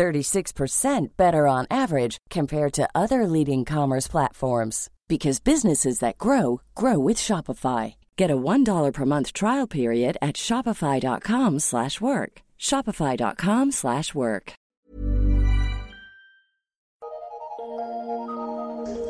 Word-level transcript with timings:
36% 0.00 1.08
better 1.18 1.46
on 1.46 1.66
average 1.70 2.16
compared 2.30 2.72
to 2.72 2.88
other 2.94 3.26
leading 3.26 3.66
commerce 3.66 4.08
platforms 4.08 4.88
because 5.08 5.40
businesses 5.40 5.98
that 5.98 6.16
grow 6.16 6.62
grow 6.74 6.98
with 6.98 7.18
Shopify. 7.18 7.94
Get 8.16 8.30
a 8.30 8.36
$1 8.36 8.92
per 8.94 9.04
month 9.04 9.34
trial 9.34 9.66
period 9.66 10.16
at 10.22 10.36
shopify.com/work. 10.36 12.32
shopify.com/work. 12.58 14.52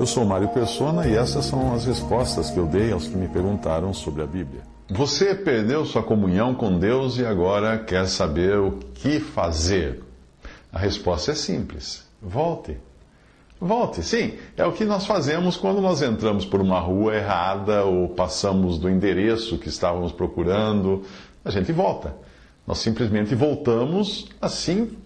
Eu 0.00 0.06
sou 0.06 0.24
Mário 0.24 0.48
Persona 0.48 1.06
e 1.06 1.14
essas 1.14 1.44
são 1.44 1.72
as 1.72 1.84
respostas 1.84 2.50
que 2.50 2.58
eu 2.58 2.66
dei 2.66 2.90
aos 2.90 3.06
que 3.06 3.16
me 3.16 3.28
perguntaram 3.28 3.94
sobre 3.94 4.22
a 4.22 4.26
Bíblia. 4.26 4.62
Você 4.90 5.36
perdeu 5.36 5.84
sua 5.84 6.02
comunhão 6.02 6.52
com 6.52 6.76
Deus 6.78 7.18
e 7.18 7.24
agora 7.24 7.78
quer 7.78 8.08
saber 8.08 8.58
o 8.58 8.72
que 8.94 9.20
fazer? 9.20 10.09
A 10.72 10.78
resposta 10.78 11.32
é 11.32 11.34
simples: 11.34 12.06
volte. 12.20 12.76
Volte, 13.60 14.02
sim. 14.02 14.38
É 14.56 14.64
o 14.64 14.72
que 14.72 14.86
nós 14.86 15.04
fazemos 15.04 15.56
quando 15.56 15.82
nós 15.82 16.00
entramos 16.00 16.46
por 16.46 16.62
uma 16.62 16.80
rua 16.80 17.14
errada 17.14 17.84
ou 17.84 18.08
passamos 18.08 18.78
do 18.78 18.88
endereço 18.88 19.58
que 19.58 19.68
estávamos 19.68 20.12
procurando. 20.12 21.02
A 21.44 21.50
gente 21.50 21.70
volta. 21.70 22.14
Nós 22.66 22.78
simplesmente 22.78 23.34
voltamos 23.34 24.28
assim, 24.40 24.96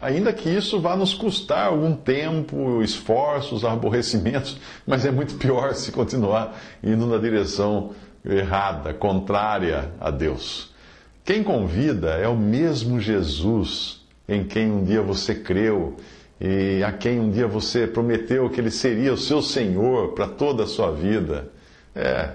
ainda 0.00 0.32
que 0.32 0.50
isso 0.50 0.78
vá 0.80 0.94
nos 0.94 1.14
custar 1.14 1.68
algum 1.68 1.94
tempo, 1.94 2.82
esforços, 2.82 3.64
aborrecimentos, 3.64 4.58
mas 4.86 5.06
é 5.06 5.10
muito 5.10 5.36
pior 5.36 5.74
se 5.74 5.90
continuar 5.90 6.58
indo 6.82 7.06
na 7.06 7.16
direção 7.16 7.92
errada, 8.24 8.92
contrária 8.92 9.92
a 10.00 10.10
Deus. 10.10 10.74
Quem 11.24 11.42
convida 11.42 12.10
é 12.10 12.28
o 12.28 12.36
mesmo 12.36 13.00
Jesus 13.00 14.05
em 14.28 14.44
quem 14.44 14.70
um 14.70 14.84
dia 14.84 15.02
você 15.02 15.34
creu 15.34 15.96
e 16.40 16.82
a 16.84 16.92
quem 16.92 17.18
um 17.18 17.30
dia 17.30 17.46
você 17.46 17.86
prometeu 17.86 18.50
que 18.50 18.60
ele 18.60 18.70
seria 18.70 19.12
o 19.12 19.16
seu 19.16 19.40
Senhor 19.40 20.12
para 20.12 20.28
toda 20.28 20.64
a 20.64 20.66
sua 20.66 20.92
vida. 20.92 21.50
É, 21.94 22.30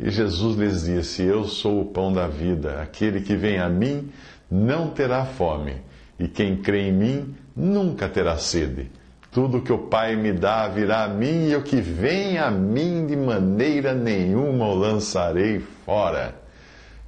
e 0.00 0.10
Jesus 0.10 0.56
lhes 0.56 0.84
disse: 0.84 1.22
Eu 1.22 1.44
sou 1.44 1.80
o 1.80 1.84
pão 1.84 2.12
da 2.12 2.26
vida. 2.26 2.82
Aquele 2.82 3.20
que 3.20 3.36
vem 3.36 3.58
a 3.58 3.68
mim 3.68 4.10
não 4.50 4.90
terá 4.90 5.24
fome, 5.24 5.76
e 6.18 6.26
quem 6.26 6.56
crê 6.56 6.88
em 6.88 6.92
mim 6.92 7.34
nunca 7.54 8.08
terá 8.08 8.36
sede. 8.36 8.90
Tudo 9.30 9.60
que 9.60 9.72
o 9.72 9.78
Pai 9.78 10.16
me 10.16 10.32
dá 10.32 10.66
virá 10.66 11.04
a 11.04 11.08
mim, 11.08 11.48
e 11.48 11.56
o 11.56 11.62
que 11.62 11.80
vem 11.80 12.38
a 12.38 12.50
mim 12.50 13.06
de 13.06 13.16
maneira 13.16 13.94
nenhuma 13.94 14.66
o 14.66 14.74
lançarei 14.74 15.60
fora. 15.84 16.34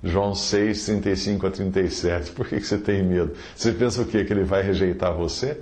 João 0.03 0.35
6, 0.35 0.85
35 0.87 1.47
a 1.47 1.51
37. 1.51 2.33
Por 2.33 2.47
que, 2.47 2.61
que 2.61 2.67
você 2.67 2.79
tem 2.79 3.03
medo? 3.03 3.33
Você 3.55 3.73
pensa 3.73 4.03
o 4.03 4.05
quê? 4.05 4.25
Que 4.25 4.33
ele 4.33 4.45
vai 4.45 4.63
rejeitar 4.63 5.13
você? 5.13 5.61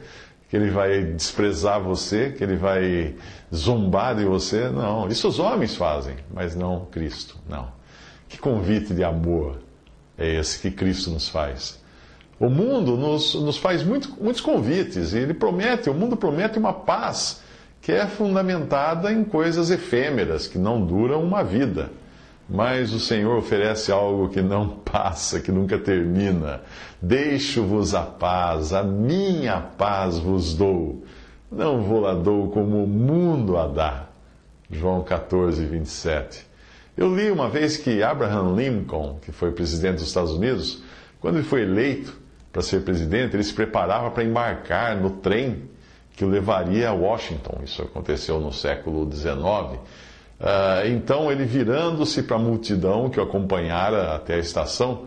Que 0.48 0.56
ele 0.56 0.70
vai 0.70 1.02
desprezar 1.02 1.80
você? 1.80 2.30
Que 2.30 2.44
ele 2.44 2.56
vai 2.56 3.14
zombar 3.54 4.14
de 4.14 4.24
você? 4.24 4.68
Não. 4.68 5.08
Isso 5.08 5.26
os 5.26 5.38
homens 5.38 5.74
fazem, 5.74 6.16
mas 6.32 6.54
não 6.54 6.84
Cristo. 6.86 7.38
Não. 7.48 7.72
Que 8.28 8.38
convite 8.38 8.92
de 8.92 9.02
amor 9.02 9.58
é 10.18 10.34
esse 10.38 10.60
que 10.60 10.70
Cristo 10.70 11.10
nos 11.10 11.28
faz? 11.28 11.80
O 12.38 12.50
mundo 12.50 12.96
nos, 12.96 13.34
nos 13.34 13.56
faz 13.56 13.82
muito, 13.82 14.14
muitos 14.20 14.42
convites 14.42 15.14
e 15.14 15.18
ele 15.18 15.32
promete, 15.32 15.88
o 15.88 15.94
mundo 15.94 16.16
promete 16.16 16.58
uma 16.58 16.72
paz 16.72 17.40
que 17.80 17.92
é 17.92 18.06
fundamentada 18.06 19.10
em 19.10 19.24
coisas 19.24 19.70
efêmeras, 19.70 20.46
que 20.46 20.58
não 20.58 20.84
duram 20.84 21.22
uma 21.22 21.42
vida. 21.42 21.90
Mas 22.48 22.92
o 22.92 23.00
Senhor 23.00 23.36
oferece 23.36 23.90
algo 23.90 24.28
que 24.28 24.40
não 24.40 24.68
passa, 24.68 25.40
que 25.40 25.50
nunca 25.50 25.78
termina. 25.78 26.60
Deixo-vos 27.02 27.94
a 27.94 28.02
paz, 28.02 28.72
a 28.72 28.82
minha 28.82 29.60
paz 29.60 30.18
vos 30.18 30.54
dou. 30.54 31.04
Não 31.50 31.82
vou 31.82 32.00
lá 32.00 32.14
dou 32.14 32.48
como 32.50 32.84
o 32.84 32.86
mundo 32.86 33.56
a 33.56 33.66
dá. 33.66 34.06
João 34.70 35.02
14, 35.02 35.64
27. 35.64 36.46
Eu 36.96 37.14
li 37.14 37.30
uma 37.30 37.48
vez 37.48 37.76
que 37.76 38.02
Abraham 38.02 38.54
Lincoln, 38.54 39.18
que 39.22 39.30
foi 39.30 39.52
presidente 39.52 39.96
dos 39.96 40.08
Estados 40.08 40.32
Unidos, 40.32 40.82
quando 41.20 41.36
ele 41.36 41.44
foi 41.44 41.62
eleito 41.62 42.16
para 42.52 42.62
ser 42.62 42.82
presidente, 42.82 43.36
ele 43.36 43.44
se 43.44 43.52
preparava 43.52 44.10
para 44.10 44.24
embarcar 44.24 44.96
no 44.96 45.10
trem 45.10 45.68
que 46.16 46.24
o 46.24 46.28
levaria 46.28 46.88
a 46.88 46.92
Washington. 46.94 47.60
Isso 47.62 47.82
aconteceu 47.82 48.40
no 48.40 48.52
século 48.52 49.10
XIX. 49.12 49.78
Uh, 50.40 50.86
então 50.88 51.32
ele 51.32 51.44
virando-se 51.44 52.22
para 52.22 52.36
a 52.36 52.38
multidão 52.38 53.08
que 53.08 53.18
o 53.18 53.22
acompanhara 53.22 54.14
até 54.14 54.34
a 54.34 54.38
estação 54.38 55.06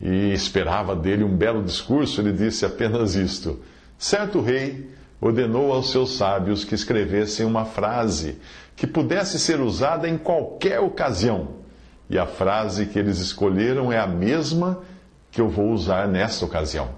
e 0.00 0.32
esperava 0.32 0.96
dele 0.96 1.22
um 1.22 1.36
belo 1.36 1.62
discurso, 1.62 2.20
ele 2.20 2.32
disse 2.32 2.64
apenas 2.64 3.14
isto: 3.14 3.60
Certo 3.98 4.40
rei 4.40 4.88
ordenou 5.20 5.72
aos 5.72 5.90
seus 5.90 6.16
sábios 6.16 6.64
que 6.64 6.74
escrevessem 6.74 7.44
uma 7.44 7.66
frase 7.66 8.38
que 8.74 8.86
pudesse 8.86 9.38
ser 9.38 9.60
usada 9.60 10.08
em 10.08 10.16
qualquer 10.16 10.80
ocasião. 10.80 11.60
E 12.08 12.18
a 12.18 12.26
frase 12.26 12.86
que 12.86 12.98
eles 12.98 13.18
escolheram 13.18 13.92
é 13.92 13.98
a 13.98 14.06
mesma 14.06 14.80
que 15.30 15.40
eu 15.40 15.48
vou 15.48 15.70
usar 15.70 16.08
nesta 16.08 16.46
ocasião. 16.46 16.88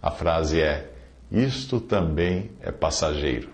A 0.00 0.12
frase 0.12 0.60
é: 0.60 0.90
Isto 1.30 1.80
também 1.80 2.52
é 2.60 2.70
passageiro. 2.70 3.50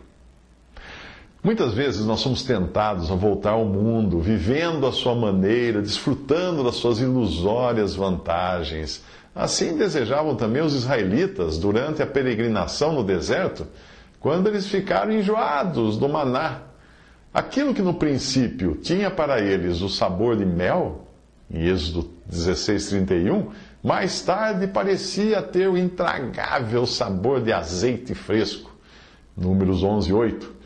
Muitas 1.43 1.72
vezes 1.72 2.04
nós 2.04 2.19
somos 2.19 2.43
tentados 2.43 3.12
a 3.12 3.15
voltar 3.15 3.50
ao 3.50 3.65
mundo, 3.65 4.19
vivendo 4.21 4.87
à 4.87 4.93
sua 4.93 5.15
maneira, 5.15 5.81
desfrutando 5.81 6.65
das 6.65 6.75
suas 6.75 6.99
ilusórias 6.99 7.94
vantagens. 7.94 9.04
Assim 9.32 9.77
desejavam 9.77 10.34
também 10.34 10.62
os 10.62 10.75
israelitas 10.75 11.56
durante 11.56 12.03
a 12.03 12.06
peregrinação 12.06 12.93
no 12.93 13.04
deserto, 13.04 13.69
quando 14.19 14.48
eles 14.48 14.66
ficaram 14.66 15.12
enjoados 15.12 15.97
do 15.97 16.09
maná. 16.09 16.62
Aquilo 17.32 17.72
que 17.72 17.82
no 17.82 17.94
princípio 17.94 18.75
tinha 18.75 19.09
para 19.09 19.41
eles 19.41 19.81
o 19.81 19.88
sabor 19.88 20.37
de 20.37 20.44
mel, 20.44 21.06
em 21.48 21.69
Êxodo 21.69 22.10
16:31, 22.28 23.47
mais 23.81 24.21
tarde 24.22 24.66
parecia 24.66 25.41
ter 25.41 25.69
o 25.69 25.78
intragável 25.78 26.84
sabor 26.84 27.41
de 27.41 27.53
azeite 27.53 28.12
fresco. 28.12 28.77
Números 29.37 29.84
11:8. 29.84 30.58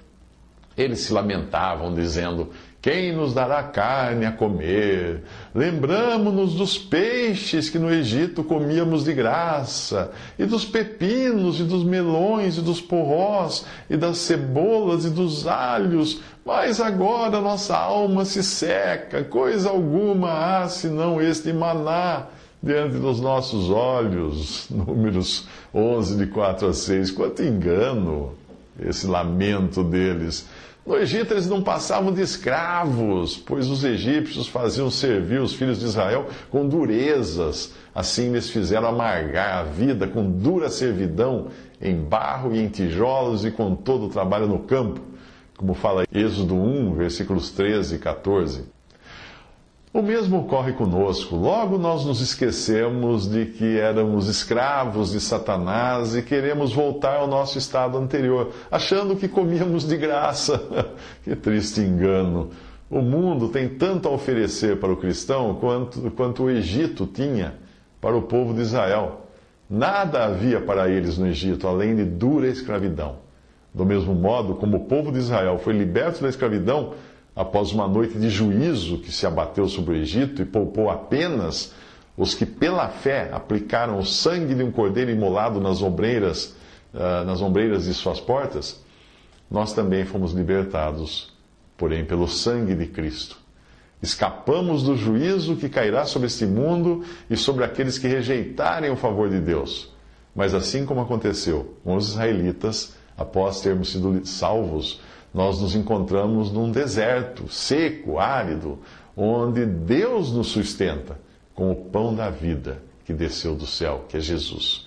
Eles 0.77 1.01
se 1.01 1.13
lamentavam, 1.13 1.95
dizendo: 1.95 2.51
Quem 2.81 3.13
nos 3.13 3.35
dará 3.35 3.63
carne 3.63 4.25
a 4.25 4.33
comer? 4.33 5.23
Lembramos-nos 5.55 6.55
dos 6.55 6.79
peixes 6.79 7.69
que 7.69 7.79
no 7.79 7.93
Egito 7.93 8.43
comíamos 8.43 9.05
de 9.05 9.13
graça, 9.13 10.11
e 10.39 10.47
dos 10.47 10.65
pepinos, 10.65 11.61
e 11.61 11.65
dos 11.65 11.85
melões, 11.85 12.57
e 12.57 12.63
dos 12.63 12.81
porrós, 12.81 13.67
e 13.91 13.97
das 13.97 14.19
cebolas, 14.19 15.05
e 15.05 15.11
dos 15.11 15.47
alhos. 15.47 16.21
Mas 16.45 16.81
agora 16.81 17.41
nossa 17.41 17.77
alma 17.77 18.25
se 18.25 18.43
seca, 18.43 19.23
coisa 19.25 19.69
alguma 19.69 20.63
há 20.63 20.69
senão 20.69 21.21
este 21.21 21.53
maná 21.53 22.27
diante 22.63 22.97
dos 22.97 23.21
nossos 23.21 23.69
olhos. 23.69 24.69
Números 24.73 25.47
11, 25.75 26.17
de 26.17 26.27
4 26.29 26.69
a 26.69 26.73
6. 26.73 27.11
Quanto 27.11 27.43
engano! 27.43 28.43
esse 28.81 29.07
lamento 29.07 29.85
deles. 29.85 30.47
No 30.85 30.97
Egito 30.97 31.33
eles 31.33 31.49
não 31.49 31.63
passavam 31.63 32.13
de 32.13 32.21
escravos, 32.23 33.37
pois 33.37 33.69
os 33.69 33.85
egípcios 33.85 34.49
faziam 34.49 34.91
servir 34.91 35.41
os 35.41 35.55
filhos 35.55 35.79
de 35.79 35.85
Israel 35.85 36.27
com 36.51 36.67
durezas. 36.67 37.73
Assim 37.95 38.31
eles 38.31 38.51
fizeram 38.51 38.89
amargar 38.89 39.59
a 39.59 39.63
vida 39.63 40.09
com 40.09 40.29
dura 40.29 40.69
servidão 40.69 41.49
em 41.81 41.97
barro 41.97 42.53
e 42.53 42.59
em 42.59 42.69
tijolos 42.69 43.45
e 43.45 43.53
com 43.53 43.77
todo 43.77 44.07
o 44.07 44.09
trabalho 44.09 44.49
no 44.49 44.59
campo, 44.59 45.01
como 45.57 45.73
fala 45.73 46.05
Êxodo 46.13 46.57
1, 46.57 46.95
versículos 46.95 47.51
13 47.51 47.95
e 47.95 47.99
14. 47.99 48.72
O 49.95 50.01
mesmo 50.01 50.39
ocorre 50.39 50.73
conosco. 50.73 51.37
Logo 51.37 51.77
nós 51.77 52.07
nos 52.07 52.23
esquecemos 52.23 53.31
de 53.31 53.45
que 53.45 53.79
éramos 53.79 54.27
escravos 54.27 55.13
de 55.13 55.21
Satanás 55.21 56.17
e 56.17 56.23
queremos 56.23 56.73
voltar 56.73 57.17
ao 57.17 57.27
nosso 57.27 57.59
estado 57.59 57.99
anterior, 57.99 58.53
achando 58.71 59.15
que 59.15 59.29
comíamos 59.29 59.87
de 59.87 59.99
graça. 59.99 60.67
que 61.23 61.37
triste 61.37 61.83
engano. 61.83 62.49
O 62.91 63.03
mundo 63.03 63.51
tem 63.51 63.69
tanto 63.69 64.09
a 64.09 64.13
oferecer 64.13 64.81
para 64.81 64.91
o 64.91 64.97
cristão 64.97 65.57
quanto, 65.57 66.11
quanto 66.13 66.45
o 66.45 66.51
Egito 66.51 67.07
tinha 67.07 67.57
para 68.01 68.17
o 68.17 68.23
povo 68.23 68.55
de 68.55 68.63
Israel. 68.63 69.27
Nada 69.69 70.25
havia 70.25 70.61
para 70.63 70.89
eles 70.89 71.19
no 71.19 71.27
Egito 71.27 71.69
além 71.69 71.95
de 71.97 72.05
dura 72.05 72.49
escravidão. 72.49 73.17
Do 73.75 73.85
mesmo 73.85 74.15
modo 74.15 74.55
como 74.55 74.79
o 74.79 74.85
povo 74.87 75.13
de 75.13 75.19
Israel 75.19 75.59
foi 75.59 75.75
liberto 75.75 76.23
da 76.23 76.31
escravidão 76.31 76.95
após 77.35 77.73
uma 77.73 77.89
noite 77.89 78.19
de 78.19 78.29
juízo 78.29 78.99
que 78.99 79.11
se 79.11 79.27
abateu 79.27 79.69
sobre 79.69 79.95
o 79.95 79.97
Egito 79.97 80.43
e 80.43 80.45
poupou 80.45 80.91
apenas 80.91 81.73
os 82.17 82.35
que 82.35 82.45
pela 82.45 82.89
fé 82.89 83.31
aplicaram 83.33 83.99
o 83.99 84.05
sangue 84.05 84.55
de 84.55 84.63
um 84.63 84.71
cordeiro 84.71 85.11
imolado 85.11 85.61
nas 85.61 85.83
ombreiras, 85.83 86.55
uh, 86.93 87.25
nas 87.25 87.41
ombreiras 87.41 87.85
de 87.85 87.95
suas 87.95 88.21
portas, 88.21 88.83
nós 89.51 89.73
também 89.73 90.05
fomos 90.05 90.33
libertados, 90.33 91.33
porém 91.77 92.05
pelo 92.05 92.29
sangue 92.29 92.75
de 92.75 92.87
Cristo. 92.87 93.37
Escapamos 94.03 94.83
do 94.83 94.97
juízo 94.97 95.57
que 95.57 95.69
cairá 95.69 96.05
sobre 96.05 96.27
este 96.27 96.45
mundo 96.45 97.05
e 97.31 97.37
sobre 97.37 97.65
aqueles 97.65 97.99
que 97.99 98.09
rejeitarem 98.09 98.91
o 98.91 98.97
favor 98.97 99.31
de 99.31 99.41
Deus. 99.41 99.93
Mas 100.35 100.55
assim 100.55 100.85
como 100.85 101.01
aconteceu 101.01 101.77
com 101.85 101.95
os 101.95 102.11
israelitas, 102.11 102.95
após 103.17 103.61
termos 103.61 103.93
sido 103.93 104.27
salvos, 104.27 105.01
nós 105.33 105.61
nos 105.61 105.75
encontramos 105.75 106.53
num 106.53 106.71
deserto 106.71 107.49
seco, 107.49 108.19
árido, 108.19 108.79
onde 109.17 109.65
Deus 109.65 110.33
nos 110.33 110.49
sustenta 110.49 111.19
com 111.55 111.71
o 111.71 111.77
pão 111.77 112.15
da 112.15 112.29
vida 112.29 112.83
que 113.05 113.13
desceu 113.13 113.55
do 113.55 113.67
céu, 113.67 114.05
que 114.09 114.17
é 114.17 114.21
Jesus. 114.21 114.87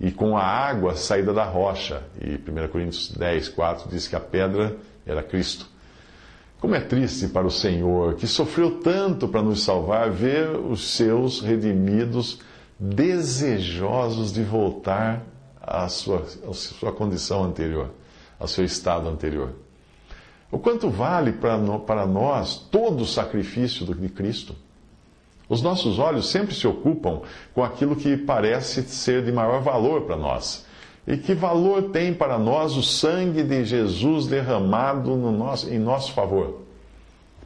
E 0.00 0.10
com 0.10 0.36
a 0.36 0.42
água 0.42 0.94
saída 0.94 1.32
da 1.32 1.44
rocha. 1.44 2.02
E 2.20 2.34
1 2.34 2.68
Coríntios 2.68 3.10
10, 3.12 3.48
4 3.50 3.88
diz 3.88 4.06
que 4.06 4.16
a 4.16 4.20
pedra 4.20 4.76
era 5.06 5.22
Cristo. 5.22 5.68
Como 6.60 6.74
é 6.74 6.80
triste 6.80 7.28
para 7.28 7.46
o 7.46 7.50
Senhor, 7.50 8.14
que 8.14 8.26
sofreu 8.26 8.80
tanto 8.80 9.28
para 9.28 9.42
nos 9.42 9.62
salvar, 9.62 10.10
ver 10.10 10.50
os 10.50 10.96
seus 10.96 11.40
redimidos 11.40 12.40
desejosos 12.78 14.32
de 14.32 14.42
voltar 14.42 15.22
à 15.60 15.88
sua, 15.88 16.24
à 16.48 16.52
sua 16.52 16.92
condição 16.92 17.44
anterior, 17.44 17.90
ao 18.38 18.48
seu 18.48 18.64
estado 18.64 19.08
anterior. 19.08 19.65
O 20.50 20.58
quanto 20.58 20.88
vale 20.88 21.32
para 21.32 22.06
nós 22.06 22.56
todo 22.70 23.02
o 23.02 23.06
sacrifício 23.06 23.84
de 23.84 24.08
Cristo? 24.08 24.54
Os 25.48 25.62
nossos 25.62 25.98
olhos 25.98 26.28
sempre 26.28 26.54
se 26.54 26.66
ocupam 26.66 27.20
com 27.54 27.62
aquilo 27.62 27.96
que 27.96 28.16
parece 28.16 28.82
ser 28.82 29.24
de 29.24 29.32
maior 29.32 29.60
valor 29.60 30.02
para 30.02 30.16
nós. 30.16 30.64
E 31.06 31.16
que 31.16 31.34
valor 31.34 31.90
tem 31.90 32.12
para 32.12 32.36
nós 32.36 32.76
o 32.76 32.82
sangue 32.82 33.44
de 33.44 33.64
Jesus 33.64 34.26
derramado 34.26 35.14
no 35.14 35.30
nosso, 35.30 35.70
em 35.70 35.78
nosso 35.78 36.12
favor? 36.12 36.62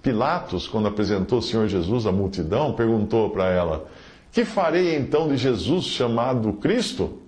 Pilatos, 0.03 0.67
quando 0.67 0.89
apresentou 0.89 1.41
o 1.41 1.43
Senhor 1.43 1.69
Jesus 1.69 2.07
à 2.07 2.13
multidão, 2.13 2.73
perguntou 2.73 3.29
para 3.29 3.51
ela: 3.51 3.87
Que 4.33 4.47
farei 4.47 4.97
então 4.97 5.29
de 5.29 5.37
Jesus 5.37 5.85
chamado 5.85 6.55
Cristo? 6.55 7.19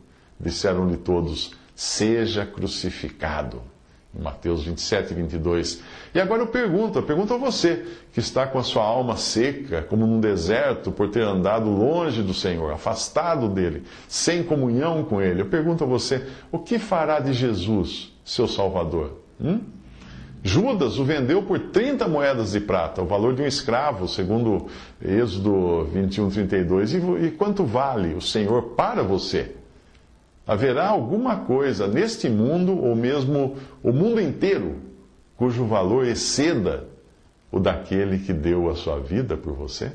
Disseram-lhe 0.41 0.97
todos: 0.97 1.53
Seja 1.75 2.47
crucificado. 2.47 3.61
Mateus 4.15 4.65
27, 4.65 5.15
22. 5.15 5.83
E 6.15 6.21
agora 6.21 6.43
eu 6.43 6.47
pergunto, 6.47 6.99
eu 6.99 7.03
pergunto 7.03 7.33
a 7.33 7.39
você, 7.39 7.85
que 8.13 8.21
está 8.21 8.47
com 8.47 8.59
a 8.59 8.63
sua 8.63 8.83
alma 8.83 9.17
seca, 9.17 9.83
como 9.83 10.07
num 10.07 10.21
deserto, 10.21 10.93
por 10.93 11.09
ter 11.09 11.23
andado 11.23 11.71
longe 11.71 12.23
do 12.23 12.35
Senhor, 12.35 12.73
afastado 12.73 13.49
dele, 13.49 13.85
sem 14.07 14.43
comunhão 14.43 15.03
com 15.05 15.21
ele. 15.21 15.41
Eu 15.41 15.47
pergunto 15.47 15.85
a 15.85 15.87
você, 15.87 16.27
o 16.51 16.59
que 16.59 16.79
fará 16.79 17.21
de 17.21 17.33
Jesus, 17.33 18.13
seu 18.25 18.47
Salvador? 18.47 19.19
Hum? 19.41 19.61
Judas 20.45 20.99
o 20.99 21.05
vendeu 21.05 21.43
por 21.45 21.59
30 21.59 22.07
moedas 22.09 22.53
de 22.53 22.61
prata, 22.61 23.01
o 23.01 23.07
valor 23.07 23.35
de 23.35 23.43
um 23.43 23.47
escravo, 23.47 24.09
segundo 24.09 24.67
Êxodo 25.01 25.85
21, 25.85 26.31
32. 26.31 26.95
E, 26.95 26.97
e 26.97 27.31
quanto 27.31 27.65
vale 27.65 28.15
o 28.15 28.21
Senhor 28.21 28.63
para 28.75 29.03
você? 29.03 29.62
Haverá 30.47 30.89
alguma 30.89 31.37
coisa 31.37 31.87
neste 31.87 32.29
mundo, 32.29 32.77
ou 32.77 32.97
mesmo 32.97 33.57
o 33.83 33.93
mundo 33.93 34.21
inteiro, 34.21 34.77
cujo 35.37 35.65
valor 35.65 36.07
exceda 36.07 36.89
o 37.51 37.61
daquele 37.61 38.19
que 38.19 38.33
deu 38.33 38.69
a 38.69 38.75
sua 38.75 38.99
vida 38.99 39.37
por 39.37 39.53
você? 39.53 39.93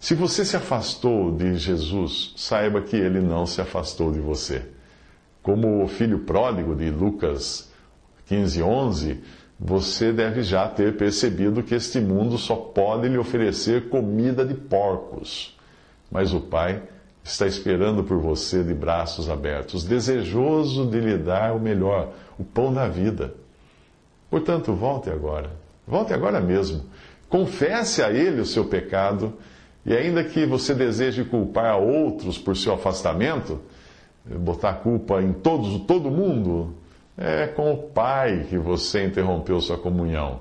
Se 0.00 0.14
você 0.14 0.44
se 0.44 0.56
afastou 0.56 1.34
de 1.34 1.56
Jesus, 1.56 2.32
saiba 2.36 2.80
que 2.80 2.96
ele 2.96 3.20
não 3.20 3.44
se 3.44 3.60
afastou 3.60 4.12
de 4.12 4.20
você. 4.20 4.64
Como 5.42 5.82
o 5.82 5.88
filho 5.88 6.20
pródigo 6.20 6.74
de 6.74 6.88
Lucas 6.88 7.70
15, 8.26 8.62
11, 8.62 9.20
você 9.58 10.12
deve 10.12 10.42
já 10.42 10.68
ter 10.68 10.96
percebido 10.96 11.62
que 11.64 11.74
este 11.74 12.00
mundo 12.00 12.38
só 12.38 12.54
pode 12.54 13.08
lhe 13.08 13.18
oferecer 13.18 13.88
comida 13.88 14.44
de 14.44 14.54
porcos. 14.54 15.58
Mas 16.10 16.32
o 16.32 16.40
Pai 16.40 16.82
está 17.24 17.46
esperando 17.46 18.02
por 18.04 18.18
você 18.18 18.62
de 18.62 18.72
braços 18.72 19.28
abertos, 19.28 19.84
desejoso 19.84 20.86
de 20.86 21.00
lhe 21.00 21.18
dar 21.18 21.54
o 21.54 21.60
melhor, 21.60 22.12
o 22.38 22.44
pão 22.44 22.72
da 22.72 22.88
vida. 22.88 23.34
Portanto, 24.30 24.72
volte 24.72 25.10
agora. 25.10 25.50
Volte 25.86 26.12
agora 26.12 26.40
mesmo. 26.40 26.84
Confesse 27.28 28.02
a 28.02 28.10
Ele 28.10 28.40
o 28.40 28.46
seu 28.46 28.64
pecado 28.64 29.34
e, 29.84 29.94
ainda 29.94 30.24
que 30.24 30.46
você 30.46 30.74
deseje 30.74 31.24
culpar 31.24 31.72
a 31.72 31.76
outros 31.76 32.38
por 32.38 32.56
seu 32.56 32.74
afastamento, 32.74 33.60
botar 34.24 34.74
culpa 34.74 35.22
em 35.22 35.32
todos, 35.32 35.80
todo 35.86 36.10
mundo, 36.10 36.74
é 37.16 37.46
com 37.46 37.72
o 37.72 37.76
Pai 37.76 38.46
que 38.48 38.58
você 38.58 39.06
interrompeu 39.06 39.60
sua 39.60 39.78
comunhão. 39.78 40.40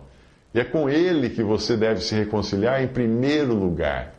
E 0.54 0.60
é 0.60 0.64
com 0.64 0.90
Ele 0.90 1.30
que 1.30 1.44
você 1.44 1.78
deve 1.78 2.02
se 2.02 2.16
reconciliar 2.16 2.84
em 2.84 2.88
primeiro 2.88 3.54
lugar. 3.54 4.16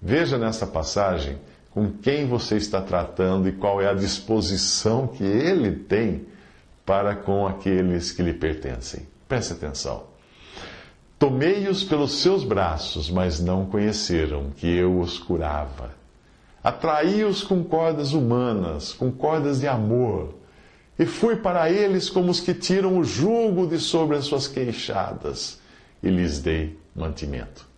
Veja 0.00 0.38
nessa 0.38 0.66
passagem 0.66 1.36
com 1.78 1.92
quem 1.92 2.26
você 2.26 2.56
está 2.56 2.80
tratando 2.80 3.48
e 3.48 3.52
qual 3.52 3.80
é 3.80 3.86
a 3.86 3.94
disposição 3.94 5.06
que 5.06 5.22
ele 5.22 5.70
tem 5.70 6.26
para 6.84 7.14
com 7.14 7.46
aqueles 7.46 8.10
que 8.10 8.20
lhe 8.20 8.34
pertencem. 8.34 9.06
Preste 9.28 9.52
atenção. 9.52 10.02
Tomei-os 11.20 11.84
pelos 11.84 12.20
seus 12.20 12.42
braços, 12.42 13.08
mas 13.08 13.38
não 13.38 13.64
conheceram 13.64 14.50
que 14.56 14.66
eu 14.66 14.98
os 14.98 15.20
curava. 15.20 15.90
Atraí-os 16.64 17.44
com 17.44 17.62
cordas 17.62 18.12
humanas, 18.12 18.92
com 18.92 19.12
cordas 19.12 19.60
de 19.60 19.68
amor, 19.68 20.34
e 20.98 21.06
fui 21.06 21.36
para 21.36 21.70
eles 21.70 22.10
como 22.10 22.32
os 22.32 22.40
que 22.40 22.54
tiram 22.54 22.98
o 22.98 23.04
jugo 23.04 23.68
de 23.68 23.78
sobre 23.78 24.16
as 24.16 24.24
suas 24.24 24.48
queixadas, 24.48 25.60
e 26.02 26.08
lhes 26.08 26.40
dei 26.40 26.76
mantimento. 26.92 27.68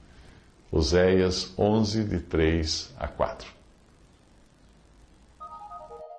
Oséias 0.72 1.52
11, 1.58 2.04
de 2.04 2.18
3 2.20 2.94
a 2.98 3.06
4. 3.06 3.59